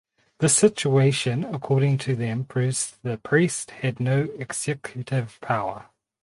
[0.39, 5.91] This situation according to them proves that the priest had no executive power.